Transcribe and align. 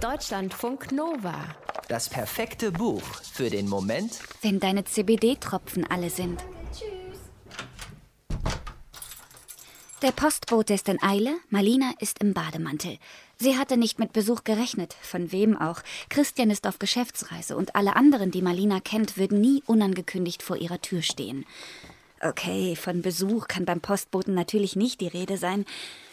Deutschlandfunk 0.00 0.92
Nova. 0.92 1.34
Das 1.88 2.08
perfekte 2.08 2.70
Buch 2.70 3.02
für 3.32 3.50
den 3.50 3.68
Moment, 3.68 4.20
wenn 4.42 4.60
deine 4.60 4.84
CBD-Tropfen 4.84 5.84
alle 5.90 6.08
sind. 6.08 6.40
Der 10.02 10.12
Postbote 10.12 10.74
ist 10.74 10.88
in 10.88 11.02
Eile, 11.02 11.34
Malina 11.50 11.90
ist 11.98 12.20
im 12.20 12.32
Bademantel. 12.32 12.98
Sie 13.38 13.58
hatte 13.58 13.76
nicht 13.76 13.98
mit 13.98 14.12
Besuch 14.12 14.44
gerechnet, 14.44 14.94
von 15.02 15.32
wem 15.32 15.60
auch. 15.60 15.80
Christian 16.10 16.50
ist 16.50 16.68
auf 16.68 16.78
Geschäftsreise 16.78 17.56
und 17.56 17.74
alle 17.74 17.96
anderen, 17.96 18.30
die 18.30 18.42
Malina 18.42 18.78
kennt, 18.78 19.16
würden 19.16 19.40
nie 19.40 19.64
unangekündigt 19.66 20.44
vor 20.44 20.58
ihrer 20.58 20.80
Tür 20.80 21.02
stehen. 21.02 21.44
Okay, 22.20 22.76
von 22.76 23.02
Besuch 23.02 23.48
kann 23.48 23.64
beim 23.64 23.80
Postboten 23.80 24.34
natürlich 24.34 24.76
nicht 24.76 25.00
die 25.00 25.08
Rede 25.08 25.38
sein. 25.38 25.66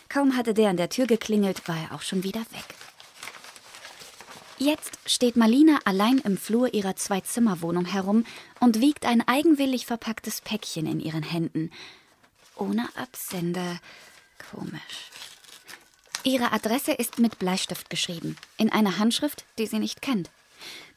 Kaum 0.09 0.35
hatte 0.35 0.55
der 0.55 0.69
an 0.71 0.77
der 0.77 0.89
Tür 0.89 1.05
geklingelt, 1.05 1.67
war 1.67 1.77
er 1.77 1.95
auch 1.95 2.01
schon 2.01 2.23
wieder 2.23 2.41
weg. 2.41 2.75
Jetzt 4.57 4.97
steht 5.05 5.35
Malina 5.35 5.79
allein 5.83 6.19
im 6.19 6.37
Flur 6.37 6.73
ihrer 6.73 6.95
Zwei-Zimmer-Wohnung 6.95 7.85
herum 7.85 8.25
und 8.61 8.79
wiegt 8.79 9.05
ein 9.05 9.27
eigenwillig 9.27 9.85
verpacktes 9.85 10.39
Päckchen 10.39 10.87
in 10.87 11.01
ihren 11.01 11.23
Händen. 11.23 11.71
Ohne 12.55 12.87
Absender. 12.95 13.79
Komisch. 14.51 15.11
Ihre 16.23 16.53
Adresse 16.53 16.93
ist 16.93 17.19
mit 17.19 17.37
Bleistift 17.37 17.89
geschrieben, 17.89 18.37
in 18.57 18.71
einer 18.71 18.97
Handschrift, 18.97 19.43
die 19.57 19.67
sie 19.67 19.79
nicht 19.79 20.01
kennt. 20.01 20.29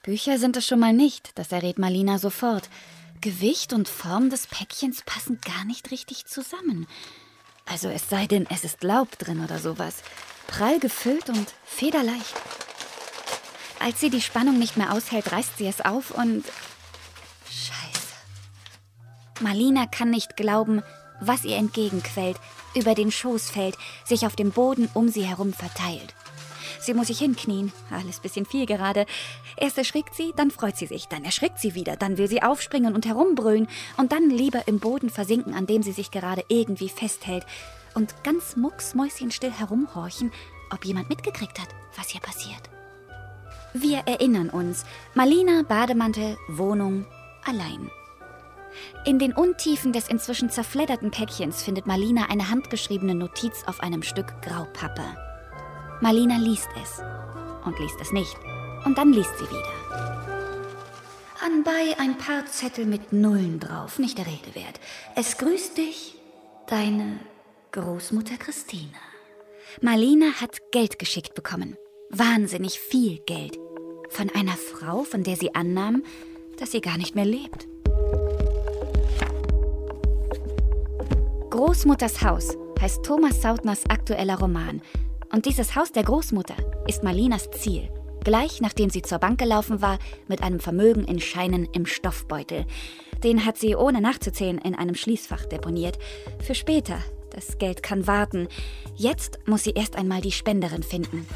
Bücher 0.02 0.38
sind 0.38 0.56
es 0.56 0.66
schon 0.66 0.78
mal 0.78 0.92
nicht, 0.92 1.32
das 1.34 1.50
errät 1.50 1.78
Malina 1.78 2.18
sofort. 2.18 2.70
Gewicht 3.20 3.72
und 3.72 3.88
Form 3.88 4.30
des 4.30 4.46
Päckchens 4.46 5.02
passen 5.02 5.40
gar 5.44 5.64
nicht 5.64 5.90
richtig 5.90 6.26
zusammen. 6.26 6.86
Also 7.66 7.88
es 7.88 8.08
sei 8.08 8.26
denn, 8.26 8.46
es 8.48 8.62
ist 8.62 8.84
Laub 8.84 9.18
drin 9.18 9.42
oder 9.42 9.58
sowas. 9.58 9.96
Prall 10.46 10.78
gefüllt 10.78 11.28
und 11.28 11.52
federleicht. 11.64 12.34
Als 13.88 14.00
sie 14.00 14.10
die 14.10 14.20
Spannung 14.20 14.58
nicht 14.58 14.76
mehr 14.76 14.92
aushält, 14.92 15.32
reißt 15.32 15.56
sie 15.56 15.66
es 15.66 15.80
auf 15.80 16.10
und. 16.10 16.44
Scheiße. 17.48 18.12
Malina 19.40 19.86
kann 19.86 20.10
nicht 20.10 20.36
glauben, 20.36 20.82
was 21.20 21.42
ihr 21.42 21.56
entgegenquellt, 21.56 22.36
über 22.74 22.94
den 22.94 23.10
Schoß 23.10 23.48
fällt, 23.48 23.78
sich 24.04 24.26
auf 24.26 24.36
dem 24.36 24.50
Boden 24.50 24.90
um 24.92 25.08
sie 25.08 25.22
herum 25.22 25.54
verteilt. 25.54 26.14
Sie 26.80 26.92
muss 26.92 27.06
sich 27.06 27.18
hinknien, 27.18 27.72
alles 27.90 28.20
bisschen 28.20 28.44
viel 28.44 28.66
gerade. 28.66 29.06
Erst 29.56 29.78
erschrickt 29.78 30.14
sie, 30.14 30.34
dann 30.36 30.50
freut 30.50 30.76
sie 30.76 30.86
sich, 30.86 31.06
dann 31.06 31.24
erschrickt 31.24 31.58
sie 31.58 31.74
wieder, 31.74 31.96
dann 31.96 32.18
will 32.18 32.28
sie 32.28 32.42
aufspringen 32.42 32.94
und 32.94 33.06
herumbrüllen 33.06 33.68
und 33.96 34.12
dann 34.12 34.28
lieber 34.28 34.68
im 34.68 34.80
Boden 34.80 35.08
versinken, 35.08 35.54
an 35.54 35.66
dem 35.66 35.82
sie 35.82 35.92
sich 35.92 36.10
gerade 36.10 36.44
irgendwie 36.48 36.90
festhält 36.90 37.46
und 37.94 38.22
ganz 38.22 38.54
mucksmäuschenstill 38.54 39.50
herumhorchen, 39.50 40.30
ob 40.70 40.84
jemand 40.84 41.08
mitgekriegt 41.08 41.58
hat, 41.58 41.68
was 41.96 42.10
hier 42.10 42.20
passiert. 42.20 42.68
Wir 43.74 43.98
erinnern 44.06 44.50
uns. 44.50 44.84
Malina, 45.14 45.62
Bademantel, 45.62 46.36
Wohnung, 46.48 47.06
allein. 47.44 47.90
In 49.04 49.18
den 49.18 49.32
Untiefen 49.32 49.92
des 49.92 50.08
inzwischen 50.08 50.50
zerfledderten 50.50 51.10
Päckchens 51.10 51.62
findet 51.62 51.86
Malina 51.86 52.26
eine 52.30 52.50
handgeschriebene 52.50 53.14
Notiz 53.14 53.64
auf 53.66 53.80
einem 53.80 54.02
Stück 54.02 54.40
Graupappe. 54.42 55.04
Malina 56.00 56.36
liest 56.36 56.68
es 56.82 57.02
und 57.64 57.78
liest 57.78 58.00
es 58.00 58.12
nicht. 58.12 58.36
Und 58.84 58.96
dann 58.96 59.12
liest 59.12 59.36
sie 59.38 59.44
wieder. 59.44 59.72
Anbei 61.44 61.96
ein 61.98 62.16
paar 62.18 62.46
Zettel 62.46 62.86
mit 62.86 63.12
Nullen 63.12 63.60
drauf, 63.60 63.98
nicht 63.98 64.18
der 64.18 64.26
Rede 64.26 64.54
wert. 64.54 64.80
Es 65.14 65.38
grüßt 65.38 65.76
dich, 65.76 66.16
deine 66.66 67.20
Großmutter 67.72 68.36
Christine. 68.36 68.92
Malina 69.80 70.40
hat 70.40 70.70
Geld 70.72 70.98
geschickt 70.98 71.34
bekommen. 71.34 71.76
Wahnsinnig 72.10 72.80
viel 72.80 73.18
Geld. 73.26 73.58
Von 74.08 74.30
einer 74.30 74.56
Frau, 74.56 75.04
von 75.04 75.24
der 75.24 75.36
sie 75.36 75.54
annahm, 75.54 76.02
dass 76.58 76.72
sie 76.72 76.80
gar 76.80 76.96
nicht 76.96 77.14
mehr 77.14 77.26
lebt. 77.26 77.68
Großmutters 81.50 82.22
Haus 82.22 82.56
heißt 82.80 83.04
Thomas 83.04 83.42
Sautners 83.42 83.84
aktueller 83.90 84.38
Roman. 84.38 84.80
Und 85.30 85.44
dieses 85.44 85.76
Haus 85.76 85.92
der 85.92 86.04
Großmutter 86.04 86.56
ist 86.86 87.04
Malinas 87.04 87.50
Ziel. 87.50 87.90
Gleich 88.24 88.62
nachdem 88.62 88.88
sie 88.88 89.02
zur 89.02 89.18
Bank 89.18 89.38
gelaufen 89.38 89.82
war, 89.82 89.98
mit 90.28 90.42
einem 90.42 90.60
Vermögen 90.60 91.04
in 91.04 91.20
Scheinen 91.20 91.68
im 91.74 91.84
Stoffbeutel. 91.84 92.64
Den 93.22 93.44
hat 93.44 93.58
sie 93.58 93.76
ohne 93.76 94.00
nachzuzählen 94.00 94.58
in 94.58 94.74
einem 94.74 94.94
Schließfach 94.94 95.44
deponiert. 95.44 95.98
Für 96.40 96.54
später. 96.54 97.00
Das 97.30 97.58
Geld 97.58 97.82
kann 97.82 98.06
warten. 98.06 98.48
Jetzt 98.96 99.40
muss 99.46 99.64
sie 99.64 99.72
erst 99.72 99.96
einmal 99.96 100.22
die 100.22 100.32
Spenderin 100.32 100.82
finden. 100.82 101.26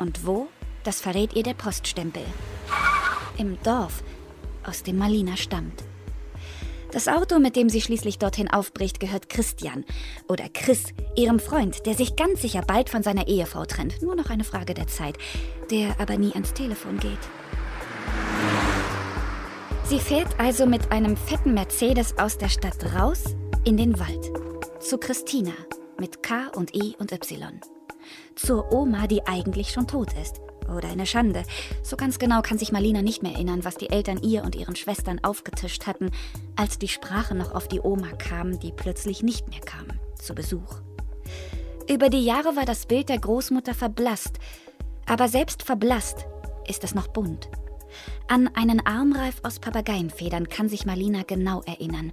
Und 0.00 0.26
wo? 0.26 0.48
Das 0.82 1.00
verrät 1.00 1.34
ihr 1.36 1.42
der 1.42 1.54
Poststempel. 1.54 2.22
Im 3.36 3.62
Dorf, 3.62 4.02
aus 4.64 4.82
dem 4.82 4.98
Malina 4.98 5.36
stammt. 5.36 5.84
Das 6.90 7.06
Auto, 7.06 7.38
mit 7.38 7.54
dem 7.54 7.68
sie 7.68 7.80
schließlich 7.80 8.18
dorthin 8.18 8.50
aufbricht, 8.50 8.98
gehört 8.98 9.28
Christian 9.28 9.84
oder 10.26 10.48
Chris, 10.48 10.86
ihrem 11.14 11.38
Freund, 11.38 11.86
der 11.86 11.94
sich 11.94 12.16
ganz 12.16 12.42
sicher 12.42 12.62
bald 12.62 12.88
von 12.88 13.04
seiner 13.04 13.28
Ehefrau 13.28 13.64
trennt. 13.64 14.02
Nur 14.02 14.16
noch 14.16 14.30
eine 14.30 14.42
Frage 14.42 14.74
der 14.74 14.88
Zeit, 14.88 15.16
der 15.70 16.00
aber 16.00 16.16
nie 16.16 16.32
ans 16.32 16.54
Telefon 16.54 16.98
geht. 16.98 17.20
Sie 19.84 20.00
fährt 20.00 20.40
also 20.40 20.66
mit 20.66 20.90
einem 20.90 21.16
fetten 21.16 21.54
Mercedes 21.54 22.18
aus 22.18 22.38
der 22.38 22.48
Stadt 22.48 22.94
raus 22.96 23.36
in 23.64 23.76
den 23.76 24.00
Wald. 24.00 24.30
Zu 24.80 24.98
Christina 24.98 25.52
mit 25.98 26.22
K 26.22 26.48
und 26.56 26.74
I 26.74 26.96
und 26.98 27.12
Y 27.12 27.60
zur 28.34 28.72
Oma, 28.72 29.06
die 29.06 29.26
eigentlich 29.26 29.70
schon 29.70 29.86
tot 29.86 30.12
ist. 30.20 30.40
Oder 30.74 30.88
eine 30.88 31.06
Schande. 31.06 31.42
So 31.82 31.96
ganz 31.96 32.18
genau 32.18 32.42
kann 32.42 32.58
sich 32.58 32.70
Marlina 32.70 33.02
nicht 33.02 33.22
mehr 33.22 33.32
erinnern, 33.32 33.64
was 33.64 33.76
die 33.76 33.90
Eltern 33.90 34.22
ihr 34.22 34.44
und 34.44 34.54
ihren 34.54 34.76
Schwestern 34.76 35.18
aufgetischt 35.24 35.86
hatten, 35.86 36.10
als 36.56 36.78
die 36.78 36.88
Sprache 36.88 37.34
noch 37.34 37.54
auf 37.54 37.66
die 37.66 37.80
Oma 37.80 38.12
kam, 38.12 38.60
die 38.60 38.72
plötzlich 38.72 39.22
nicht 39.22 39.48
mehr 39.48 39.60
kam, 39.60 39.86
zu 40.20 40.34
Besuch. 40.34 40.80
Über 41.88 42.08
die 42.08 42.24
Jahre 42.24 42.54
war 42.54 42.66
das 42.66 42.86
Bild 42.86 43.08
der 43.08 43.18
Großmutter 43.18 43.74
verblasst, 43.74 44.38
aber 45.06 45.26
selbst 45.26 45.64
verblasst 45.64 46.26
ist 46.68 46.84
es 46.84 46.94
noch 46.94 47.08
bunt. 47.08 47.48
An 48.28 48.48
einen 48.54 48.86
Armreif 48.86 49.40
aus 49.42 49.58
Papageienfedern 49.58 50.48
kann 50.48 50.68
sich 50.68 50.86
Marlina 50.86 51.22
genau 51.26 51.62
erinnern. 51.62 52.12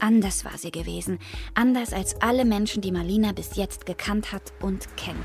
Anders 0.00 0.44
war 0.44 0.58
sie 0.58 0.70
gewesen, 0.70 1.18
anders 1.54 1.92
als 1.92 2.20
alle 2.20 2.44
Menschen, 2.44 2.82
die 2.82 2.92
Marlina 2.92 3.32
bis 3.32 3.56
jetzt 3.56 3.86
gekannt 3.86 4.32
hat 4.32 4.52
und 4.60 4.96
kennt. 4.96 5.16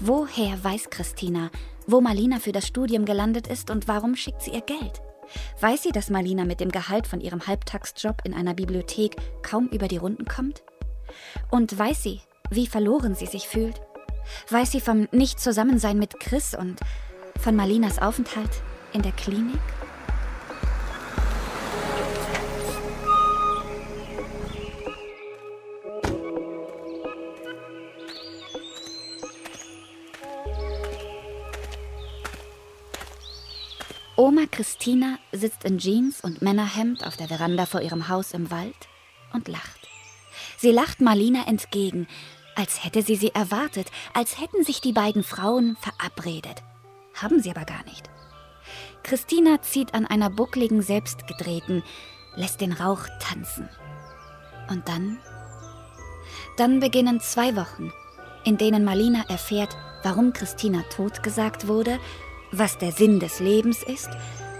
Woher 0.00 0.62
weiß 0.62 0.90
Christina, 0.90 1.50
wo 1.86 2.00
Marlina 2.00 2.40
für 2.40 2.52
das 2.52 2.66
Studium 2.66 3.04
gelandet 3.04 3.46
ist 3.46 3.70
und 3.70 3.88
warum 3.88 4.16
schickt 4.16 4.42
sie 4.42 4.52
ihr 4.52 4.62
Geld? 4.62 5.00
Weiß 5.60 5.82
sie, 5.82 5.92
dass 5.92 6.10
Marlina 6.10 6.44
mit 6.44 6.60
dem 6.60 6.70
Gehalt 6.70 7.06
von 7.06 7.20
ihrem 7.20 7.46
Halbtagsjob 7.46 8.22
in 8.24 8.34
einer 8.34 8.54
Bibliothek 8.54 9.16
kaum 9.42 9.68
über 9.68 9.88
die 9.88 9.96
Runden 9.96 10.24
kommt? 10.24 10.62
Und 11.50 11.76
weiß 11.78 12.02
sie, 12.02 12.20
wie 12.50 12.66
verloren 12.66 13.14
sie 13.14 13.26
sich 13.26 13.48
fühlt? 13.48 13.80
Weiß 14.50 14.72
sie 14.72 14.80
vom 14.80 15.08
Nicht-Zusammensein 15.12 15.98
mit 15.98 16.20
Chris 16.20 16.54
und 16.54 16.80
von 17.40 17.56
Marlinas 17.56 18.00
Aufenthalt 18.00 18.62
in 18.92 19.02
der 19.02 19.12
Klinik? 19.12 19.60
Oma 34.14 34.42
Christina 34.50 35.18
sitzt 35.32 35.64
in 35.64 35.78
Jeans 35.78 36.20
und 36.20 36.42
Männerhemd 36.42 37.06
auf 37.06 37.16
der 37.16 37.28
Veranda 37.28 37.64
vor 37.64 37.80
ihrem 37.80 38.08
Haus 38.08 38.32
im 38.32 38.50
Wald 38.50 38.76
und 39.32 39.48
lacht. 39.48 39.88
Sie 40.58 40.70
lacht 40.70 41.00
Marlina 41.00 41.46
entgegen, 41.46 42.06
als 42.54 42.84
hätte 42.84 43.00
sie 43.00 43.16
sie 43.16 43.34
erwartet, 43.34 43.90
als 44.12 44.38
hätten 44.38 44.64
sich 44.64 44.82
die 44.82 44.92
beiden 44.92 45.22
Frauen 45.22 45.76
verabredet. 45.80 46.62
Haben 47.14 47.40
sie 47.40 47.50
aber 47.50 47.64
gar 47.64 47.82
nicht. 47.84 48.10
Christina 49.02 49.62
zieht 49.62 49.94
an 49.94 50.06
einer 50.06 50.28
buckligen 50.28 50.82
Selbstgedrehten, 50.82 51.82
lässt 52.36 52.60
den 52.60 52.72
Rauch 52.72 53.06
tanzen. 53.18 53.66
Und 54.68 54.88
dann? 54.88 55.18
Dann 56.58 56.80
beginnen 56.80 57.20
zwei 57.20 57.56
Wochen, 57.56 57.90
in 58.44 58.58
denen 58.58 58.84
Marlina 58.84 59.24
erfährt, 59.30 59.74
warum 60.02 60.34
Christina 60.34 60.82
tot 60.90 61.22
gesagt 61.22 61.66
wurde 61.66 61.98
was 62.52 62.78
der 62.78 62.92
Sinn 62.92 63.18
des 63.18 63.40
Lebens 63.40 63.82
ist, 63.82 64.10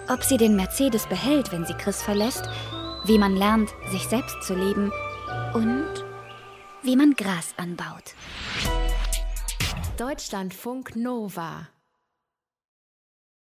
ob 0.08 0.24
sie 0.24 0.36
den 0.36 0.56
Mercedes 0.56 1.06
behält, 1.06 1.52
wenn 1.52 1.64
sie 1.64 1.74
Chris 1.74 2.02
verlässt, 2.02 2.48
wie 3.04 3.18
man 3.18 3.36
lernt, 3.36 3.70
sich 3.90 4.06
selbst 4.08 4.42
zu 4.42 4.54
leben 4.54 4.90
und 5.54 6.04
wie 6.82 6.96
man 6.96 7.14
Gras 7.14 7.54
anbaut. 7.56 8.14
Deutschlandfunk 9.98 10.96
Nova 10.96 11.68